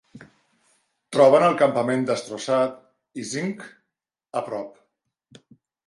Troben 1.17 1.45
el 1.49 1.57
campament 1.59 2.07
destrossat 2.09 2.81
i 3.25 3.29
Zinj 3.35 3.71
a 4.43 4.47
prop. 4.51 5.49